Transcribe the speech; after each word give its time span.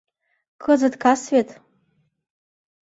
—Кызыт 0.63 0.93
кас 1.03 1.21
вет. 1.33 1.49